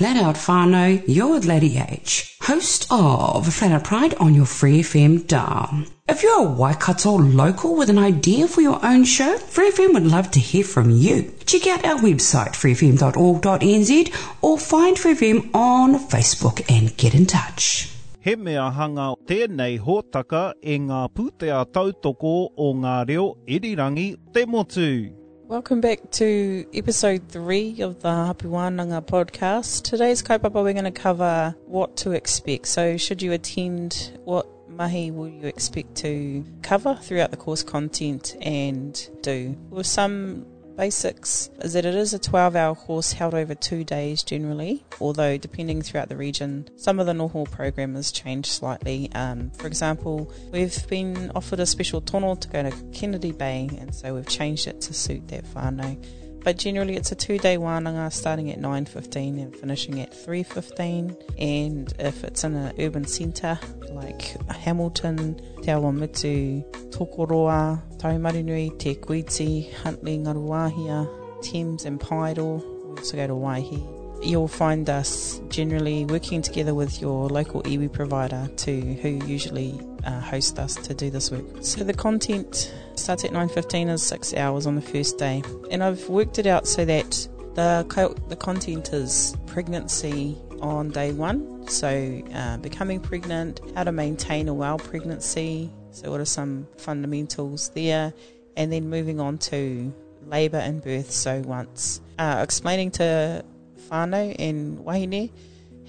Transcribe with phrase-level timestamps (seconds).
[0.00, 4.80] Flat Out Fano, you're with Lady H, host of Flat Out Pride on your Free
[4.80, 5.84] FM dial.
[6.08, 10.06] If you're a Waikato local with an idea for your own show, Free FM would
[10.06, 11.30] love to hear from you.
[11.44, 17.90] Check out our website, freefm.org.nz, or find Free FM on Facebook and get in touch.
[18.20, 25.19] He mea hanga tēnei hōtaka e ngā pūtea tautoko o ngā reo irirangi te motu.
[25.50, 29.82] Welcome back to episode three of the Hapu Wānanga podcast.
[29.82, 32.68] Today's kaupapa we're going to cover what to expect.
[32.68, 38.36] So, should you attend, what mahi will you expect to cover throughout the course content
[38.40, 39.58] and do?
[39.70, 40.46] With some
[40.80, 45.36] basics is that it is a 12 hour course held over two days generally, although
[45.36, 49.12] depending throughout the region, some of the Noho program has changed slightly.
[49.12, 53.94] Um, for example, we've been offered a special tono to go to Kennedy Bay, and
[53.94, 56.02] so we've changed it to suit that whānau.
[56.42, 61.16] But generally, it's a two-day wānanga starting at 9:15 and finishing at 3:15.
[61.38, 63.58] And if it's in an urban centre
[63.90, 71.08] like Hamilton, Te Awamutu, Tokoroa, Taumarunui, Te Kuiti, Huntly, Ngāruawāhia,
[71.42, 72.62] Thames and Paeroa.
[72.90, 73.99] We also go to Waihi.
[74.22, 80.20] You'll find us generally working together with your local iwi provider to who usually uh,
[80.20, 81.44] host us to do this work.
[81.62, 85.42] So the content starts at 9:15 is 6 hours on the first day.
[85.70, 91.12] And I've worked it out so that the co- the content is pregnancy on day
[91.12, 91.68] 1.
[91.68, 95.70] So uh, becoming pregnant, how to maintain a well pregnancy.
[95.92, 98.12] So what are some fundamentals there?
[98.56, 99.92] And then moving on to
[100.26, 101.10] labour and birth.
[101.10, 103.44] So once uh, explaining to
[103.90, 105.30] whānau and wahine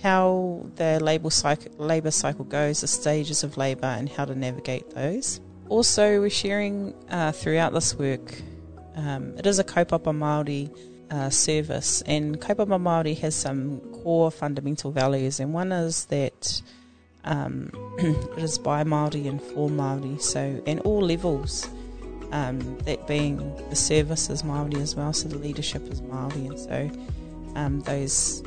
[0.02, 4.89] how the labour cycle, labour cycle goes, the stages of labour, and how to navigate
[4.91, 5.39] those.
[5.69, 8.42] Also, we're sharing uh, throughout this work.
[8.95, 10.76] Um, it is a kaupapa Māori
[11.11, 16.61] uh, service, and kaupapa Māori has some core fundamental values, and one is that
[17.23, 17.71] um,
[18.37, 21.70] it is by Māori and for Māori, so in all levels.
[22.33, 23.39] Um, that being
[23.70, 26.89] the service is Māori as well, so the leadership is Māori, and so
[27.56, 28.44] um, those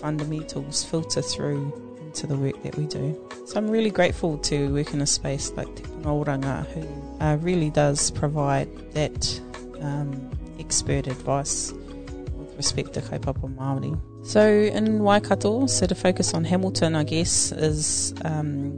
[0.00, 3.18] fundamentals filter through into the work that we do.
[3.46, 7.70] So I'm really grateful to work in a space like Te Oranga, who uh, really
[7.70, 9.40] does provide that
[9.80, 13.98] um, expert advice with respect to kaupapa Māori.
[14.26, 18.72] So in Waikato, so to focus on Hamilton, I guess, is um,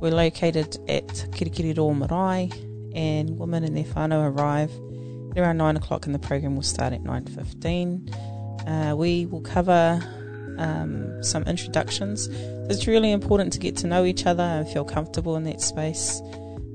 [0.00, 2.50] we're located at Kirikiri Marae,
[2.94, 4.70] and women and their whānau arrive
[5.32, 8.37] at around 9 o'clock and the program will start at 9.15.
[8.68, 9.98] Uh, we will cover
[10.58, 12.26] um, some introductions.
[12.68, 16.20] It's really important to get to know each other and feel comfortable in that space.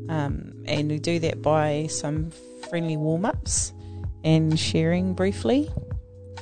[0.09, 2.31] Um, and we do that by some
[2.69, 3.73] friendly warm ups
[4.23, 5.69] and sharing briefly.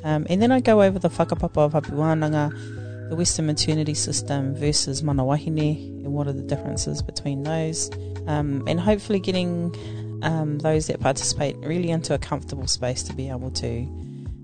[0.03, 4.55] Um, and then I go over the whakapapa of Hapu Wānanga, the Western maternity system
[4.55, 7.91] versus mana wahine, and what are the differences between those.
[8.25, 9.75] Um, and hopefully getting
[10.23, 13.87] um, those that participate really into a comfortable space to be able to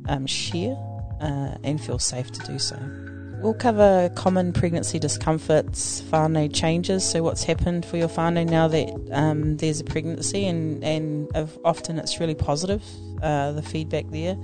[0.09, 0.75] um, share
[1.21, 2.77] uh, and feel safe to do so.
[3.39, 8.89] We'll cover common pregnancy discomforts, whānau changes, so what's happened for your whānau now that
[9.11, 11.29] um, there's a pregnancy, and, and
[11.63, 12.83] often it's really positive,
[13.21, 14.35] uh, the feedback there.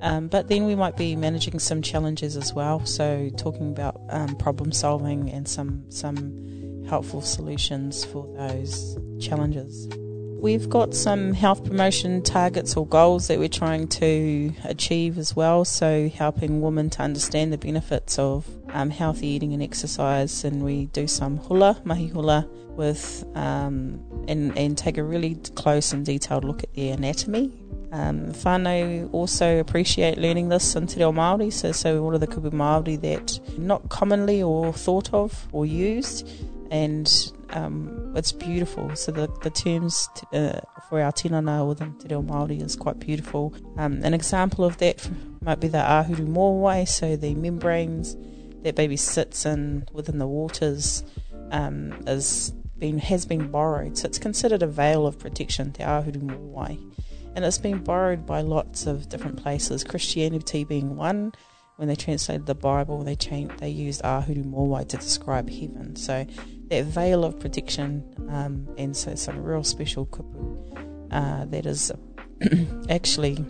[0.00, 4.36] Um, but then we might be managing some challenges as well, so talking about um,
[4.36, 9.88] problem solving and some, some helpful solutions for those challenges.
[10.40, 15.64] We've got some health promotion targets or goals that we're trying to achieve as well.
[15.64, 20.44] So, helping women to understand the benefits of um, healthy eating and exercise.
[20.44, 25.92] And we do some hula, mahi hula, with um, and, and take a really close
[25.92, 27.52] and detailed look at their anatomy.
[27.90, 32.28] Um, whānau also appreciate learning this in Te Reo Māori, so, so what are the
[32.28, 36.30] kupu Māori that not commonly or thought of or used,
[36.70, 38.94] and um, it's beautiful.
[38.96, 42.98] So the, the terms t- uh, for our tinana within Te Reo Māori is quite
[42.98, 43.54] beautiful.
[43.76, 45.08] Um, an example of that
[45.40, 48.16] might be the ahuru mōwai, so the membranes
[48.62, 51.04] that baby sits in within the waters
[51.50, 53.98] um, is been has been borrowed.
[53.98, 56.78] So it's considered a veil of protection, te ahuru mōwai.
[57.34, 61.32] And it's been borrowed by lots of different places, Christianity being one,
[61.78, 65.94] when they translated the Bible, they changed, they used ahuru mōwai to describe heaven.
[65.94, 66.26] So
[66.68, 71.92] that veil of protection, um, and so some real special kupu uh, that is
[72.90, 73.44] actually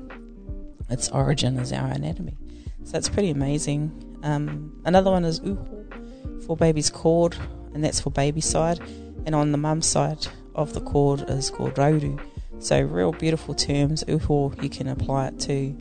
[0.91, 2.37] its origin is our anatomy.
[2.85, 3.93] So it's pretty amazing.
[4.23, 7.37] Um, another one is uho for baby's cord,
[7.75, 8.81] and that's for baby side.
[9.27, 12.19] And on the mum side of the cord is called rauru.
[12.61, 14.05] So real beautiful terms.
[14.05, 15.77] Uho, you can apply it to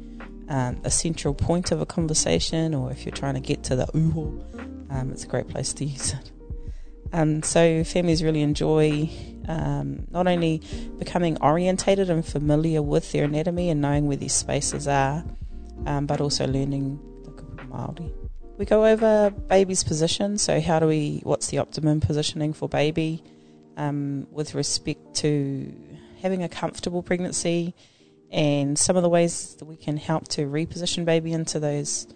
[0.50, 3.86] um, a central point of a conversation, or if you're trying to get to the
[3.88, 6.32] uho, um, it's a great place to use it.
[7.14, 9.10] Um, so families really enjoy
[9.48, 10.62] um, not only
[11.00, 15.24] becoming orientated and familiar with their anatomy and knowing where these spaces are,
[15.86, 18.12] um, but also learning the kupu Māori.
[18.58, 20.38] We go over baby's position.
[20.38, 21.22] So how do we?
[21.24, 23.24] What's the optimum positioning for baby
[23.78, 25.74] um, with respect to
[26.22, 27.76] having a comfortable pregnancy,
[28.32, 32.08] and some of the ways that we can help to reposition baby into those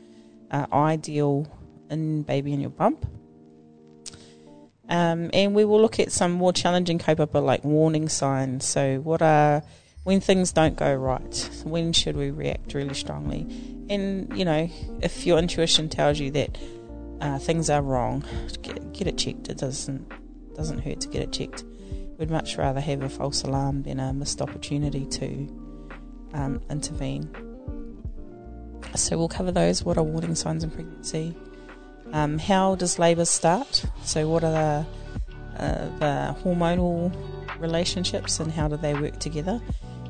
[0.50, 1.48] uh, ideal
[1.90, 3.06] in baby in your bump.
[4.92, 8.66] Um, and we will look at some more challenging kaupapa like warning signs.
[8.66, 9.64] So, what are
[10.04, 11.50] when things don't go right?
[11.64, 13.48] When should we react really strongly?
[13.90, 14.70] And you know,
[15.02, 16.58] if your intuition tells you that
[17.22, 18.26] uh, things are wrong,
[18.64, 19.48] get, get, it checked.
[19.48, 20.12] It doesn't
[20.56, 21.64] doesn't hurt to get it checked.
[22.18, 25.28] We'd much rather have a false alarm than a missed opportunity to
[26.34, 27.34] um, intervene.
[28.96, 29.86] So we'll cover those.
[29.86, 31.34] What are warning signs in pregnancy?
[32.14, 33.86] Um, how does labour start?
[34.04, 37.14] So, what are the, uh, the hormonal
[37.60, 39.62] relationships and how do they work together?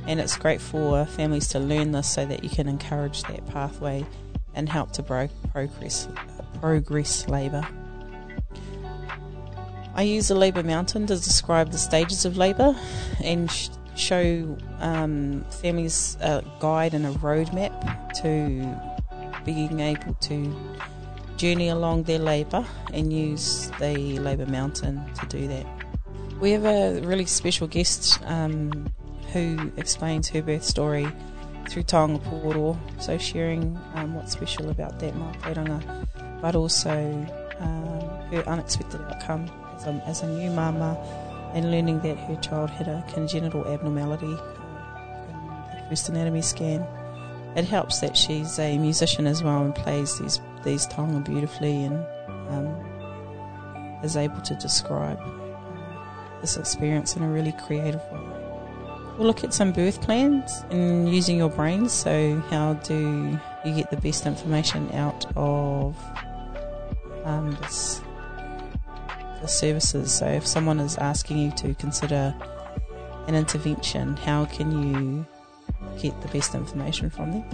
[0.07, 4.05] And it's great for families to learn this so that you can encourage that pathway
[4.55, 6.07] and help to bro- progress
[6.59, 7.67] progress labour.
[9.93, 12.75] I use the labour mountain to describe the stages of labour
[13.23, 20.55] and sh- show um, families a guide and a roadmap to being able to
[21.41, 25.65] journey along their labour and use the Labour Mountain to do that.
[26.39, 28.85] We have a really special guest um,
[29.33, 31.07] who explains her birth story
[31.67, 36.07] through Taonga Pūoro, so sharing um, what's special about that mātauranga,
[36.43, 36.93] but also
[37.59, 37.99] um,
[38.29, 40.95] her unexpected outcome as a, as a new mama
[41.55, 46.85] and learning that her child had a congenital abnormality um, in the first anatomy scan.
[47.55, 52.05] It helps that she's a musician as well and plays these these taonga beautifully and
[52.49, 58.31] um, is able to describe uh, this experience in a really creative way.
[59.17, 61.89] We'll look at some birth plans and using your brain.
[61.89, 65.95] So, how do you get the best information out of
[67.25, 68.01] um, this,
[69.41, 70.11] the services?
[70.13, 72.33] So, if someone is asking you to consider
[73.27, 75.25] an intervention, how can you
[75.99, 77.45] get the best information from them?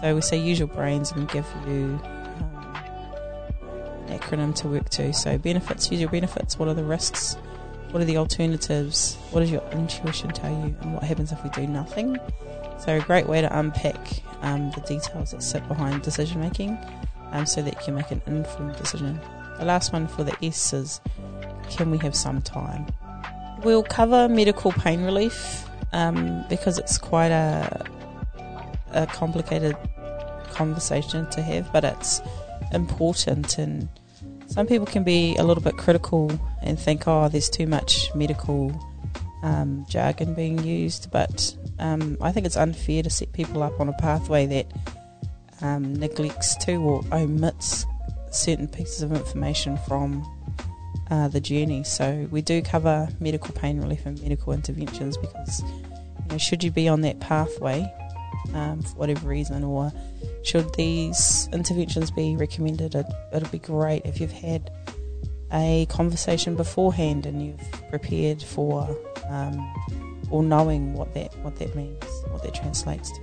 [0.00, 2.00] So, we say use your brains and give you
[4.08, 5.12] an acronym to work to.
[5.12, 6.58] So, benefits, use your benefits.
[6.58, 7.36] What are the risks?
[7.90, 9.16] What are the alternatives?
[9.30, 10.76] What does your intuition tell you?
[10.80, 12.18] And what happens if we do nothing?
[12.78, 13.96] So, a great way to unpack
[14.42, 16.78] um, the details that sit behind decision making
[17.32, 19.20] um, so that you can make an informed decision.
[19.58, 21.00] The last one for the S is
[21.70, 22.86] can we have some time?
[23.62, 27.86] We'll cover medical pain relief um, because it's quite a,
[28.92, 29.76] a complicated
[30.52, 32.20] conversation to have, but it's
[32.72, 33.88] important and
[34.46, 36.30] some people can be a little bit critical
[36.62, 38.72] and think, oh, there's too much medical
[39.42, 43.88] um, jargon being used, but um, I think it's unfair to set people up on
[43.88, 44.66] a pathway that
[45.62, 47.84] um, neglects to or omits
[48.30, 50.24] certain pieces of information from
[51.10, 51.84] uh, the journey.
[51.84, 56.70] So we do cover medical pain relief and medical interventions because you know, should you
[56.70, 57.92] be on that pathway
[58.54, 59.92] um, for whatever reason, or
[60.42, 64.70] should these interventions be recommended, it, it'll be great if you've had
[65.52, 68.96] a conversation beforehand and you've prepared for
[69.28, 69.74] um,
[70.30, 73.20] or knowing what that what that means, what that translates to.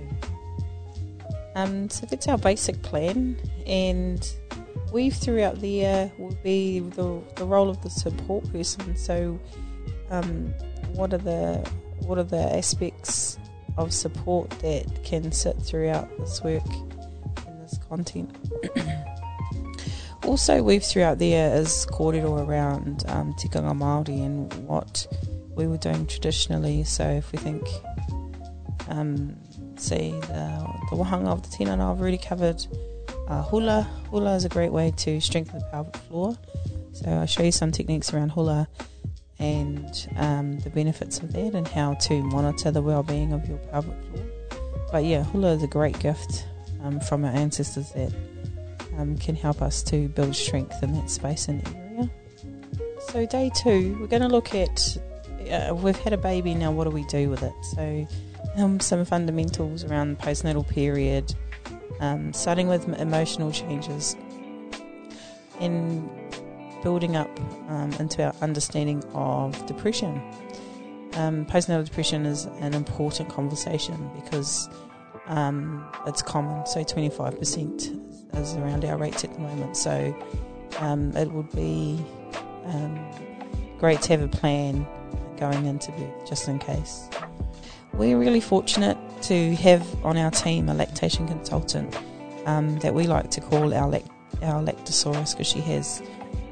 [1.54, 3.36] Um, so that's our basic plan,
[3.66, 4.28] and
[4.92, 8.96] weave throughout the year will be the, the role of the support person.
[8.96, 9.38] So,
[10.10, 10.54] um,
[10.94, 11.68] what are the
[12.06, 13.38] what are the aspects
[13.76, 16.66] of support that can sit throughout this work
[17.46, 18.34] and this content.
[20.24, 25.06] also, weave throughout there is kōrero around um, tikanga Māori and what
[25.54, 26.84] we were doing traditionally.
[26.84, 27.66] So, if we think,
[28.88, 29.36] um,
[29.76, 32.64] say, the, the wahanga of the tinana, I've already covered
[33.28, 33.82] uh, hula.
[34.10, 36.36] Hula is a great way to strengthen the pelvic floor.
[36.92, 38.68] So, I'll show you some techniques around hula
[39.38, 44.00] and um, the benefits of that and how to monitor the well-being of your pelvic
[44.04, 44.24] floor.
[44.92, 46.46] But yeah, hula is a great gift
[46.82, 48.12] um, from our ancestors that
[48.96, 52.10] um, can help us to build strength in that space and area.
[53.08, 54.96] So day two, we're going to look at
[55.50, 56.70] uh, we've had a baby now.
[56.70, 57.52] What do we do with it?
[57.62, 58.06] So
[58.56, 61.34] um, some fundamentals around the postnatal period,
[62.04, 64.16] um, starting with emotional changes.
[65.60, 66.10] and
[66.84, 67.30] building up
[67.70, 70.20] um, into our understanding of depression.
[71.14, 74.68] Um, postnatal depression is an important conversation because
[75.26, 76.66] um, it's common.
[76.66, 79.78] So 25% is around our rates at the moment.
[79.78, 80.14] So
[80.78, 82.04] um, it would be
[82.66, 82.98] um,
[83.78, 84.86] great to have a plan
[85.38, 87.08] going into birth just in case.
[87.94, 91.98] We're really fortunate to have on our team a lactation consultant
[92.44, 94.10] um, that we like to call our, lact-
[94.42, 96.02] our lactosaurus because she has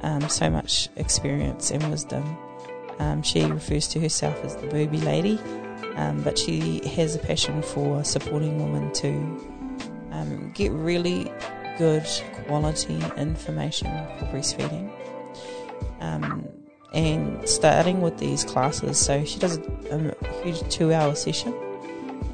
[0.02, 2.25] um, so much experience and wisdom.
[2.99, 5.38] Um, she refers to herself as the booby lady,
[5.97, 9.09] um, but she has a passion for supporting women to
[10.12, 11.31] um, get really
[11.76, 12.07] good
[12.47, 13.88] quality information
[14.19, 14.91] for breastfeeding.
[16.00, 16.49] Um,
[16.95, 19.59] and starting with these classes, so she does
[19.91, 21.55] a, a huge two hour session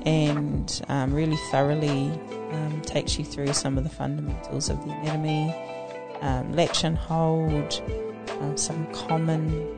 [0.05, 2.11] and um, really thoroughly
[2.52, 5.55] um, takes you through some of the fundamentals of the anatomy,
[6.21, 7.83] um, latch and hold,
[8.40, 9.75] um, some common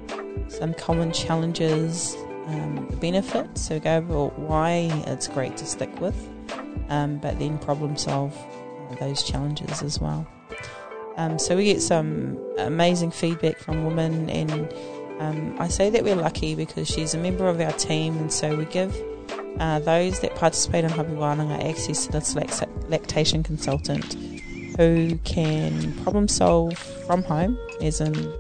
[0.49, 3.63] some common challenges, um, benefits.
[3.63, 6.29] So go over why it's great to stick with,
[6.89, 8.37] um, but then problem solve
[8.91, 10.27] uh, those challenges as well.
[11.37, 16.89] So we get some amazing feedback from women, and I say that we're lucky because
[16.89, 18.97] she's a member of our team, and so we give
[19.59, 22.35] uh, those that participate in Hapu Wānanga access to this
[22.89, 24.15] lactation consultant
[24.77, 28.33] who can problem solve from home, as in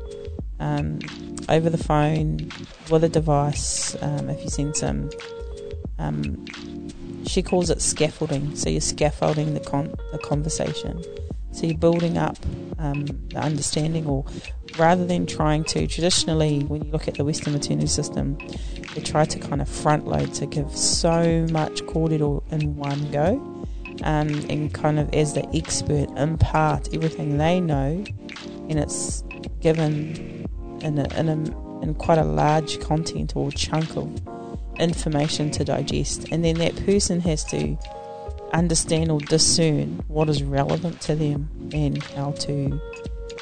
[0.61, 0.99] um,
[1.49, 2.50] over the phone
[2.90, 3.95] with a device.
[4.02, 5.11] Um, if you send some,
[5.99, 6.47] um,
[7.26, 8.57] she calls it scaffolding.
[8.57, 11.02] So you're scaffolding the con- the conversation.
[11.52, 12.37] So you're building up
[12.78, 14.25] um, the understanding, or
[14.78, 18.38] rather than trying to traditionally, when you look at the Western maternity system,
[18.95, 23.35] they try to kind of front load to give so much kōrero in one go,
[24.04, 28.04] um, and kind of as the expert impart everything they know,
[28.69, 29.23] and it's
[29.61, 30.47] given
[30.80, 34.09] in a, in a, in quite a large content or chunk of
[34.78, 37.76] information to digest, and then that person has to
[38.52, 42.80] understand or discern what is relevant to them and how to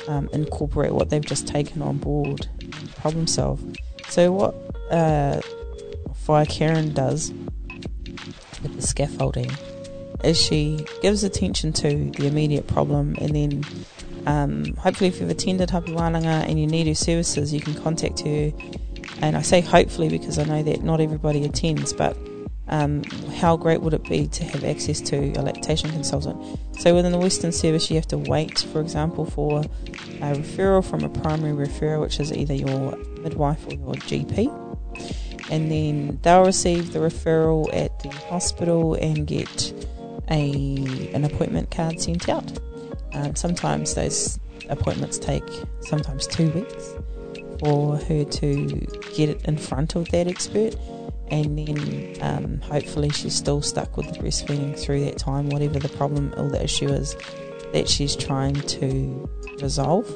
[0.08, 2.48] um, incorporate what they've just taken on board,
[2.96, 3.62] problem solve.
[4.08, 4.54] So what
[4.90, 5.40] uh,
[6.26, 7.30] Whaea Karen does
[8.62, 9.50] with the scaffolding
[10.24, 13.64] is she gives attention to the immediate problem and then
[14.26, 18.20] um, hopefully if you've attended Hapu Wānanga and you need her services you can contact
[18.20, 18.52] her
[19.22, 22.16] and I say hopefully because I know that not everybody attends but
[22.68, 23.02] um,
[23.36, 26.58] how great would it be to have access to a lactation consultant?
[26.78, 31.02] So within the Western service, you have to wait, for example, for a referral from
[31.02, 34.48] a primary referrer, which is either your midwife or your GP,
[35.50, 39.72] and then they'll receive the referral at the hospital and get
[40.30, 42.58] a an appointment card sent out.
[43.14, 45.44] Um, sometimes those appointments take
[45.80, 46.94] sometimes two weeks
[47.60, 48.66] for her to
[49.14, 50.76] get it in front of that expert
[51.30, 55.88] and then um, hopefully she's still stuck with the breastfeeding through that time, whatever the
[55.90, 57.16] problem or the issue is
[57.72, 59.28] that she's trying to
[59.60, 60.08] resolve.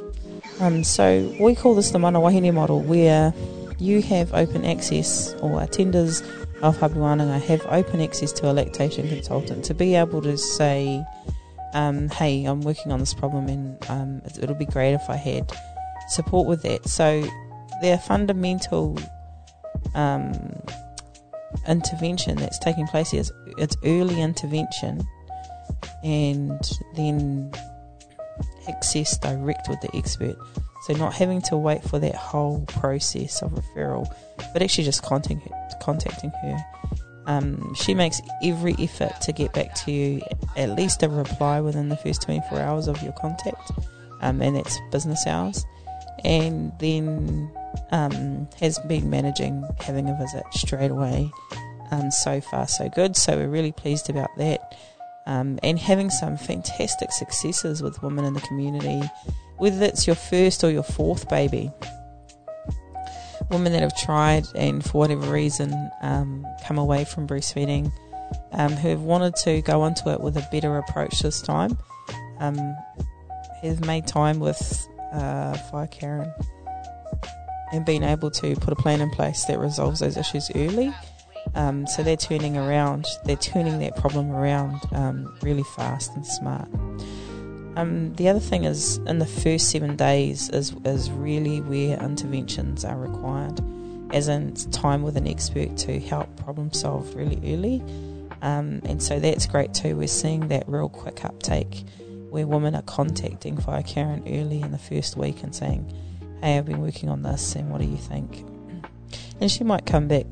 [0.60, 3.34] Um, so we call this the mana wahine model, where
[3.78, 6.22] you have open access, or attenders
[6.62, 11.04] of Hapu Wānanga have open access to a lactation consultant to be able to say,
[11.74, 15.52] um, hey, I'm working on this problem and um, it'll be great if I had
[16.08, 16.88] support with that.
[16.88, 17.26] So
[17.80, 18.96] their fundamental
[19.94, 20.32] um,
[21.68, 25.06] intervention that's taking place here is it's early intervention
[26.02, 26.60] and
[26.94, 27.52] then
[28.68, 30.36] access direct with the expert.
[30.82, 34.12] So not having to wait for that whole process of referral,
[34.52, 35.68] but actually just contacting her.
[35.80, 36.64] Contacting her.
[37.26, 40.22] Um, she makes every effort to get back to you,
[40.56, 43.70] at least a reply within the first 24 hours of your contact,
[44.20, 45.64] um, and that's business hours.
[46.24, 47.50] And then
[47.90, 51.30] um, has been managing having a visit straight away.
[51.90, 53.16] Um, so far, so good.
[53.16, 54.76] So we're really pleased about that.
[55.26, 59.02] Um, and having some fantastic successes with women in the community,
[59.58, 61.70] whether it's your first or your fourth baby.
[63.50, 67.92] Women that have tried and for whatever reason um, come away from breastfeeding,
[68.52, 71.76] um, who have wanted to go into it with a better approach this time,
[72.40, 72.56] um,
[73.62, 76.32] have made time with uh, Karen
[77.72, 80.92] and being able to put a plan in place that resolves those issues early.
[81.54, 86.68] Um, so they're turning around, they're turning that problem around um, really fast and smart.
[87.74, 92.84] Um, the other thing is, in the first seven days, is is really where interventions
[92.84, 93.60] are required,
[94.14, 97.82] as in time with an expert to help problem solve really early.
[98.42, 99.96] Um, and so that's great too.
[99.96, 101.84] We're seeing that real quick uptake
[102.32, 105.94] where women are contacting Whaea Karen early in the first week and saying,
[106.42, 108.46] Hey, I've been working on this, and what do you think?
[109.40, 110.26] And she might come back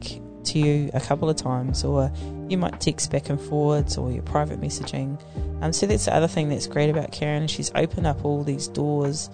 [0.45, 2.11] to you a couple of times, or
[2.49, 5.21] you might text back and forwards, or your private messaging.
[5.61, 7.47] Um, so that's the other thing that's great about Karen.
[7.49, 9.29] She's opened up all these doors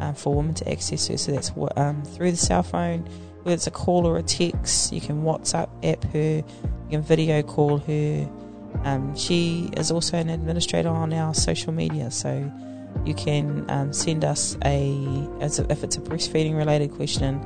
[0.00, 1.16] um, for women to access her.
[1.16, 3.00] So that's what um, through the cell phone,
[3.42, 6.44] whether it's a call or a text, you can WhatsApp app her, you
[6.90, 8.30] can video call her.
[8.84, 12.50] Um, she is also an administrator on our social media, so
[13.04, 17.40] you can um, send us a, as a, if it's a breastfeeding related question,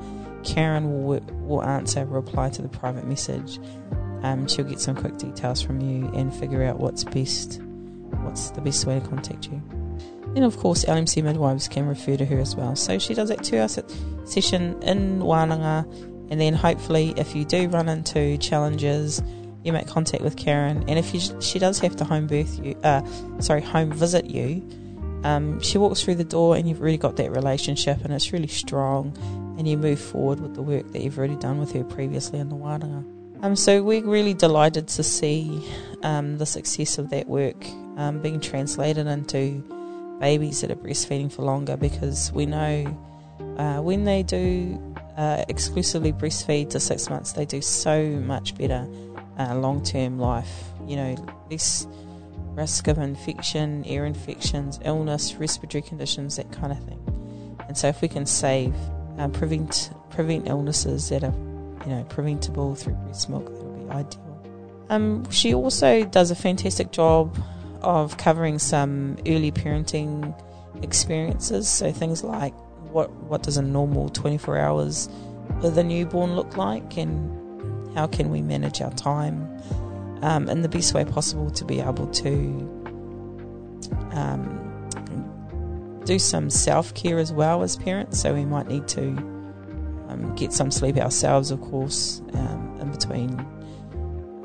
[0.45, 3.59] Karen will will answer, reply to the private message.
[4.23, 7.61] Um, she'll get some quick details from you and figure out what's best,
[8.23, 9.63] what's the best way to contact you.
[10.35, 12.77] And of course, LMC midwives can refer to her as well.
[12.77, 15.85] So she does that two hour session in Wananga,
[16.31, 19.23] and then hopefully, if you do run into challenges,
[19.67, 20.85] you make contact with Karen.
[20.89, 23.03] And if you, she does have to home birth you, uh,
[23.41, 24.63] sorry, home visit you,
[25.25, 28.47] um, she walks through the door, and you've really got that relationship, and it's really
[28.47, 29.17] strong,
[29.59, 32.49] and you move forward with the work that you've already done with her previously in
[32.49, 33.05] the Wananga.
[33.43, 35.63] Um, so we're really delighted to see
[36.03, 39.63] um, the success of that work um, being translated into
[40.21, 42.87] babies that are breastfeeding for longer because we know
[43.59, 44.81] uh, when they do
[45.17, 48.87] uh, exclusively breastfeed to six months, they do so much better
[49.39, 50.65] uh, long term life.
[50.87, 51.17] You know,
[51.51, 51.87] less
[52.55, 57.01] risk of infection, ear infections, illness, respiratory conditions, that kind of thing.
[57.69, 58.75] And so, if we can save,
[59.19, 61.35] uh, prevent prevent illnesses that are,
[61.85, 64.23] you know, preventable through breast milk, that would be ideal.
[64.89, 67.37] Um, she also does a fantastic job
[67.83, 70.35] of covering some early parenting
[70.83, 71.69] experiences.
[71.69, 72.55] So things like
[72.93, 75.09] what what does a normal 24 hours
[75.63, 77.46] with a newborn look like, and
[77.97, 79.51] how can we manage our time
[80.21, 82.29] um, in the best way possible to be able to
[84.13, 84.63] um,
[86.05, 88.21] do some self care as well as parents.
[88.21, 89.09] So we might need to
[90.09, 93.41] um, get some sleep ourselves, of course, um, in between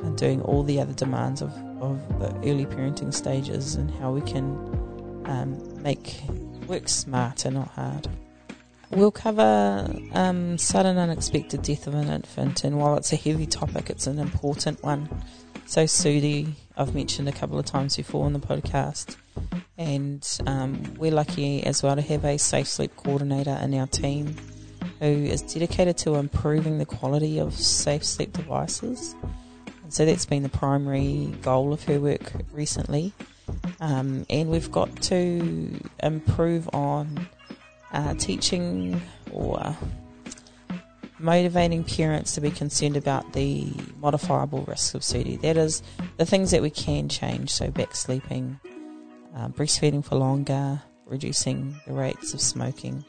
[0.03, 4.21] and doing all the other demands of of the early parenting stages and how we
[4.21, 4.43] can
[5.25, 6.21] um, make
[6.67, 8.07] work smart and not hard.
[8.91, 13.89] We'll cover um, sudden unexpected death of an infant, and while it's a heavy topic,
[13.89, 15.09] it's an important one.
[15.65, 19.15] So, SUDI, I've mentioned a couple of times before on the podcast,
[19.77, 24.35] and um, we're lucky as well to have a safe sleep coordinator in our team
[24.99, 29.15] who is dedicated to improving the quality of safe sleep devices
[29.91, 33.11] so that's been the primary goal of her work recently.
[33.81, 37.27] Um, and we've got to improve on
[37.93, 39.01] uh, teaching
[39.31, 39.75] or
[41.19, 45.39] motivating parents to be concerned about the modifiable risks of SUDI.
[45.41, 45.83] That is,
[46.17, 48.59] the things that we can change, so back sleeping,
[49.35, 53.05] uh, breastfeeding for longer, reducing the rates of smoking.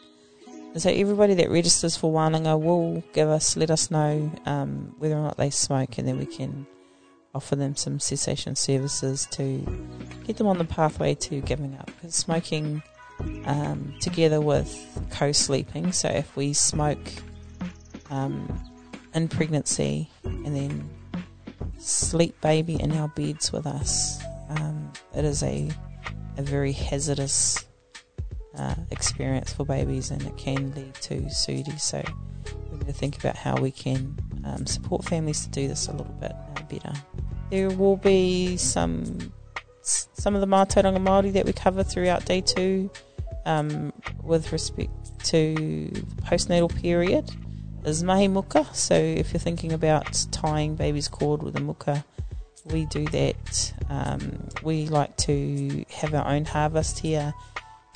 [0.46, 5.14] And so everybody that registers for Wananga will give us, let us know um, whether
[5.14, 6.66] or not they smoke, and then we can
[7.34, 9.58] offer them some cessation services to
[10.24, 11.86] get them on the pathway to giving up.
[11.86, 12.82] Because smoking,
[13.44, 14.70] um, together with
[15.10, 16.98] co-sleeping, so if we smoke
[18.10, 18.60] um,
[19.14, 20.90] in pregnancy and then
[21.78, 25.70] sleep baby in our beds with us, um, it is a
[26.38, 27.66] a very hazardous
[28.56, 31.80] uh, experience for babies and it can lead to SUDI.
[31.80, 32.02] So
[32.70, 35.92] we need to think about how we can um, support families to do this a
[35.92, 36.92] little bit uh, better.
[37.50, 39.32] There will be some
[39.82, 42.90] some of the Mātauranga Māori that we cover throughout day two
[43.44, 43.92] um,
[44.22, 44.90] with respect
[45.26, 47.30] to the postnatal period
[47.84, 48.64] is mahi muka.
[48.72, 52.04] So if you're thinking about tying baby's cord with a muka,
[52.66, 53.72] we do that.
[53.90, 57.34] Um, we like to have our own harvest here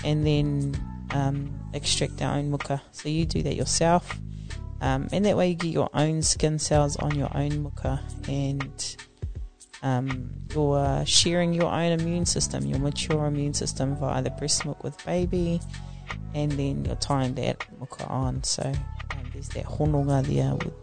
[0.04, 0.74] and then
[1.12, 2.82] um, extract our own muka.
[2.92, 4.18] So you do that yourself.
[4.80, 8.96] Um, and that way you get your own skin cells on your own muka and
[9.82, 14.82] um, you're sharing your own immune system, your mature immune system via the breast milk
[14.82, 15.60] with baby
[16.34, 20.74] and then you're tying that muka on so um, there's that hononga there with,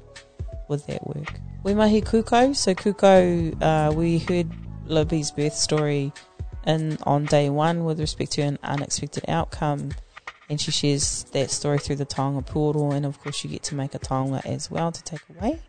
[0.67, 1.39] with that work.
[1.63, 4.49] We mahi Kuko, so Kuko, uh, we heard
[4.85, 6.11] Libby's birth story
[6.65, 9.91] in on day one with respect to an unexpected outcome
[10.49, 13.75] and she shares that story through the taonga pūoro, and of course you get to
[13.75, 15.59] make a taonga as well to take away.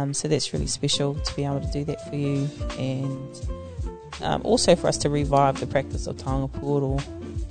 [0.00, 3.50] Um, so that's really special to be able to do that for you, and
[4.22, 7.02] um, also for us to revive the practice of taonga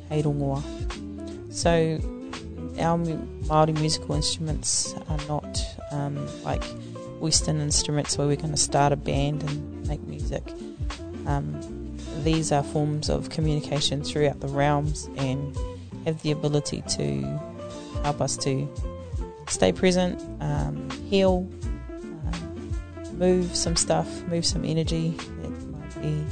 [0.10, 1.54] teirongoa.
[1.54, 2.00] So
[2.80, 6.64] our Maori musical instruments are not um, like
[7.20, 10.44] Western instruments where we're going to start a band and make music.
[11.28, 11.60] Um,
[12.24, 15.56] these are forms of communication throughout the realms and
[16.06, 17.40] have the ability to
[18.04, 18.68] help us to
[19.48, 21.48] stay present, um, heal,
[23.20, 25.10] move some stuff, move some energy
[25.42, 26.26] that might be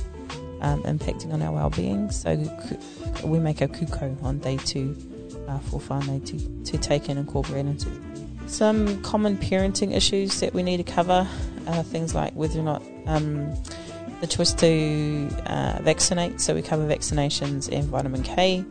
[0.62, 2.10] um, impacting on our well-being.
[2.12, 2.36] So
[3.24, 4.96] we make a kuko on day two
[5.48, 7.90] uh, for whānau to, to take and incorporate into
[8.48, 11.28] some common parenting issues that we need to cover
[11.68, 13.54] are things like whether or not um,
[14.22, 16.40] the choice to uh, vaccinate.
[16.40, 18.64] So we cover vaccinations and vitamin K,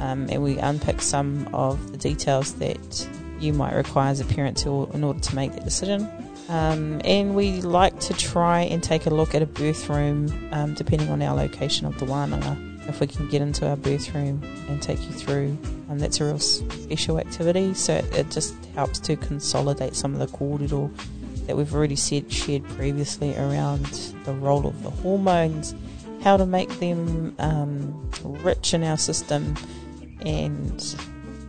[0.00, 3.08] um, and we unpick some of the details that
[3.40, 6.08] you might require as a parent to, in order to make that decision.
[6.48, 10.74] Um, and we like to try and take a look at a birth room, um,
[10.74, 12.88] depending on our location of the wānanga.
[12.88, 16.24] If we can get into our birth room and take you through, um, that's a
[16.24, 17.74] real special activity.
[17.74, 20.88] So it, it just helps to consolidate some of the kōrero
[21.46, 23.86] that we've already said, shared previously around
[24.24, 25.74] the role of the hormones,
[26.22, 29.56] how to make them um, rich in our system,
[30.20, 30.96] and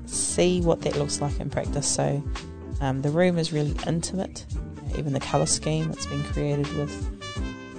[0.07, 1.87] see what that looks like in practice.
[1.87, 2.23] So
[2.81, 4.45] um, the room is really intimate
[4.97, 6.93] even the colour scheme that's been created with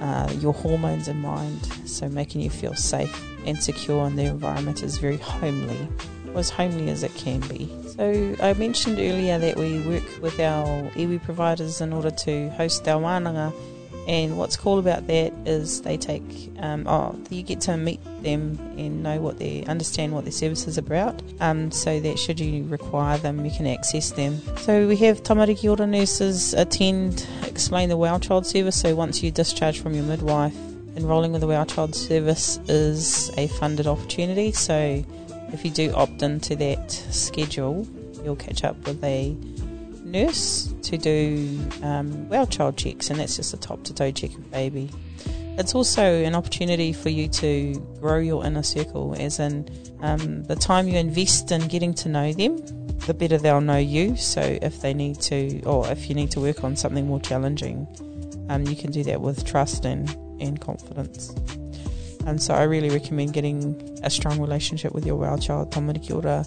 [0.00, 4.82] uh, your hormones in mind, so making you feel safe and secure, and the environment
[4.82, 5.88] is very homely,
[6.34, 7.70] or as homely as it can be.
[7.86, 12.86] So, I mentioned earlier that we work with our iwi providers in order to host
[12.86, 13.52] our wānanga
[14.08, 18.58] and what's cool about that is they take, um, oh, you get to meet them
[18.78, 21.22] and know what they understand what their services are about.
[21.40, 24.40] Um, so that should you require them, you can access them.
[24.56, 28.80] So we have tamariki ora nurses attend, explain the Well Child service.
[28.80, 30.56] So once you discharge from your midwife,
[30.96, 34.52] enrolling with the Well Child service is a funded opportunity.
[34.52, 35.04] So
[35.52, 37.86] if you do opt into that schedule,
[38.24, 39.36] you'll catch up with a
[40.10, 44.30] nurse to do um, well child checks, and that's just a top to toe check
[44.30, 44.90] of baby.
[45.58, 49.68] It's also an opportunity for you to grow your inner circle, as in
[50.00, 52.58] um, the time you invest in getting to know them,
[53.06, 54.16] the better they'll know you.
[54.16, 57.88] So if they need to, or if you need to work on something more challenging,
[58.48, 60.08] um, you can do that with trust and,
[60.40, 61.34] and confidence.
[62.24, 66.46] And so I really recommend getting a strong relationship with your well child, tamariki ora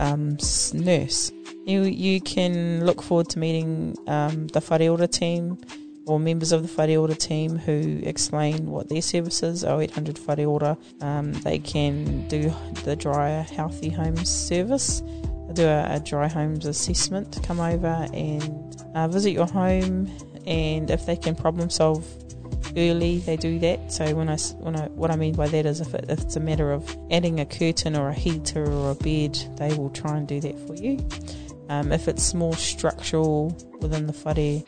[0.00, 0.38] um,
[0.74, 1.30] nurse.
[1.70, 5.56] You you can look forward to meeting um, the Whare Ora team
[6.04, 10.48] or members of the Whare Ora team who explain what their services are 0800 Whare
[10.48, 10.76] Ora.
[11.00, 12.52] Um, they can do
[12.82, 15.00] the Dry Healthy Homes service,
[15.52, 20.10] do a, a dry homes assessment, come over and uh, visit your home,
[20.46, 22.04] and if they can problem solve
[22.76, 23.92] early, they do that.
[23.92, 26.34] So when I, when I what I mean by that is if, it, if it's
[26.34, 30.16] a matter of adding a curtain or a heater or a bed, they will try
[30.16, 30.98] and do that for you.
[31.70, 34.64] Um, if it's more structural within the whare,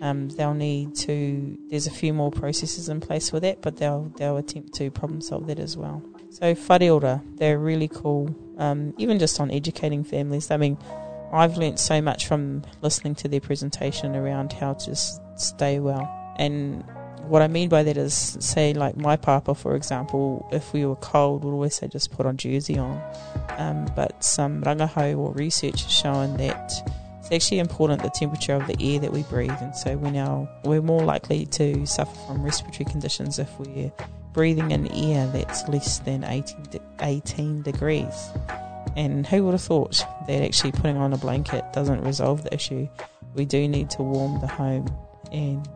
[0.00, 1.58] um, they'll need to.
[1.70, 5.20] There's a few more processes in place for that, but they'll they'll attempt to problem
[5.20, 6.00] solve that as well.
[6.30, 8.32] So whare ora, they're really cool.
[8.58, 10.52] Um, even just on educating families.
[10.52, 10.78] I mean,
[11.32, 14.94] I've learnt so much from listening to their presentation around how to
[15.36, 16.84] stay well and
[17.28, 20.96] what I mean by that is, say, like my papa, for example, if we were
[20.96, 23.00] cold, would always say just put on jersey on.
[23.58, 26.72] Um, but some rangahau or research has shown that
[27.18, 30.48] it's actually important the temperature of the air that we breathe, and so we now
[30.64, 33.92] we're more likely to suffer from respiratory conditions if we're
[34.32, 38.28] breathing in air that's less than 18, de- 18 degrees.
[38.94, 42.88] And who would have thought that actually putting on a blanket doesn't resolve the issue?
[43.34, 44.86] We do need to warm the home
[45.32, 45.66] and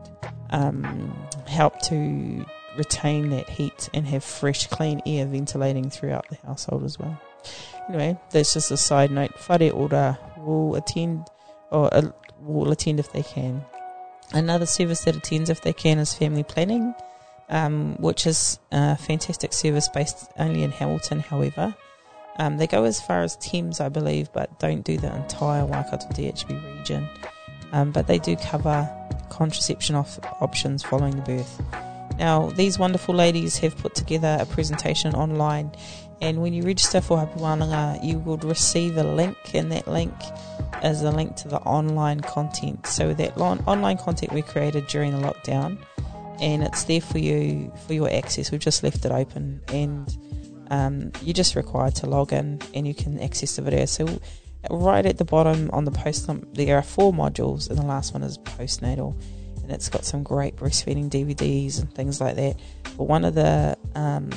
[0.50, 2.44] um, help to
[2.76, 7.20] retain that heat and have fresh, clean air ventilating throughout the household as well.
[7.88, 9.32] Anyway, that's just a side note.
[9.48, 11.26] Whare ora will attend,
[11.70, 12.10] or uh,
[12.40, 13.64] will attend if they can.
[14.32, 16.94] Another service that attends if they can is family planning,
[17.48, 21.74] um, which is a fantastic service based only in Hamilton, however.
[22.38, 26.06] Um, they go as far as Thames, I believe, but don't do the entire Waikato
[26.08, 27.08] DHB region.
[27.72, 28.88] Um, but they do cover
[29.30, 31.62] contraception op- options following the birth.
[32.18, 35.72] Now, these wonderful ladies have put together a presentation online,
[36.20, 40.12] and when you register for Hapu Wānanga, you would receive a link, and that link
[40.82, 42.86] is a link to the online content.
[42.86, 45.78] So, that online content we created during the lockdown,
[46.40, 48.50] and it's there for you for your access.
[48.50, 50.14] We've just left it open, and
[50.70, 53.84] um, you're just required to log in and you can access the video.
[53.86, 54.06] So,
[54.68, 58.22] right at the bottom on the post, there are four modules, and the last one
[58.22, 59.14] is postnatal,
[59.62, 62.58] and it's got some great breastfeeding DVDs and things like that.
[62.96, 64.30] But one of the um,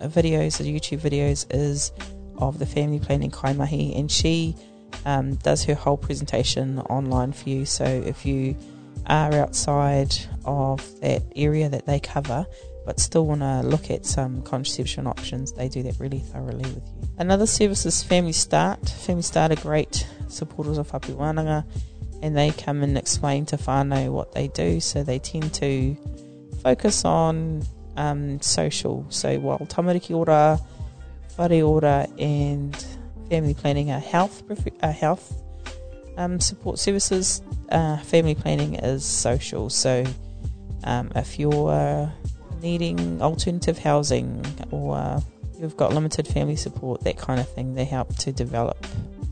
[0.00, 1.92] videos, the YouTube videos, is
[2.38, 4.54] of the family planning Kaimahi, and she
[5.04, 7.66] um, does her whole presentation online for you.
[7.66, 8.56] So if you
[9.06, 12.46] are outside of that area that they cover,
[12.86, 16.86] but still want to look at some contraception options, they do that really thoroughly with
[16.86, 17.08] you.
[17.18, 18.88] Another service is Family Start.
[18.88, 21.64] Family Start are great supporters of Hapu Wānanga
[22.22, 24.80] and they come and explain to whānau what they do.
[24.80, 25.96] So they tend to
[26.62, 27.64] focus on
[27.96, 29.04] um, social.
[29.08, 30.60] So while tamariki ora,
[31.36, 32.74] whare ora and
[33.28, 34.44] family planning are health,
[34.82, 35.42] are health
[36.16, 39.70] um, support services, uh, family planning is social.
[39.70, 40.04] So
[40.84, 42.12] um, if you're
[42.66, 45.22] needing alternative housing or
[45.60, 48.76] you've got limited family support, that kind of thing, they help to develop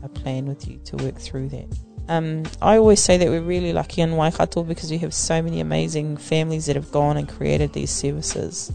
[0.03, 1.67] a plan with you to work through that.
[2.07, 5.59] Um, I always say that we're really lucky in Waikato because we have so many
[5.59, 8.71] amazing families that have gone and created these services.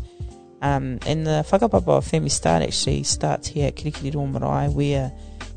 [0.62, 5.10] Um, and the whakapapa Family Start actually starts here at Kirikiri Marae where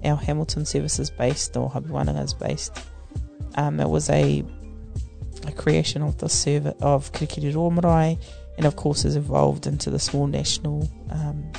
[0.05, 2.77] our Hamilton service is based or Hapu Wānanga is based.
[3.55, 4.45] Um, it was a
[5.45, 8.17] a creation of the service of Kirikiri Marae
[8.57, 11.51] and of course has evolved into the small national um,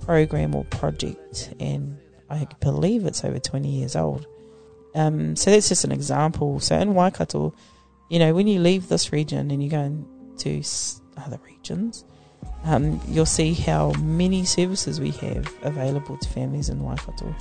[0.00, 1.98] program or project and
[2.30, 4.26] I believe it's over 20 years old.
[4.94, 6.60] Um, so that's just an example.
[6.60, 7.54] So in Waikato,
[8.08, 10.62] you know, when you leave this region and you go into
[11.16, 12.04] other regions,
[12.64, 17.34] um, you'll see how many services we have available to families in Waikato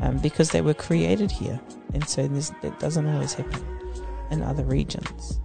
[0.00, 1.60] um, because they were created here.
[1.92, 3.64] And so this, that doesn't always happen
[4.30, 5.40] in other regions.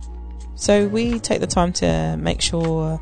[0.60, 3.00] So we take the time to make sure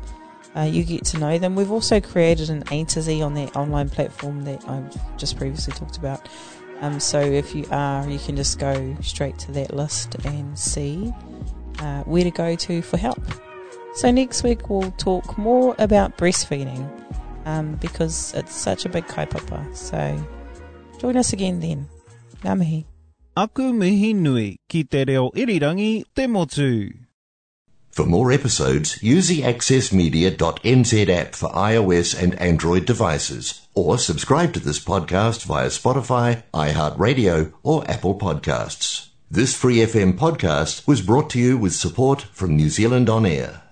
[0.56, 1.56] uh, you get to know them.
[1.56, 5.74] We've also created an A to Z on that online platform that I've just previously
[5.74, 6.28] talked about.
[6.80, 11.12] Um, so if you are, you can just go straight to that list and see
[11.80, 13.20] uh, where to go to for help.
[13.94, 16.88] So next week we'll talk more about breastfeeding
[17.44, 19.76] um, because it's such a big kaupapa.
[19.76, 20.16] So
[21.00, 21.88] join us again then.
[22.44, 22.86] Ngā mihi.
[23.36, 27.07] Aku mihi nui ki te reo irirangi te motu.
[27.98, 34.60] For more episodes, use the accessmedia.nz app for iOS and Android devices, or subscribe to
[34.60, 39.08] this podcast via Spotify, iHeartRadio, or Apple Podcasts.
[39.28, 43.62] This Free FM podcast was brought to you with support from New Zealand On Air.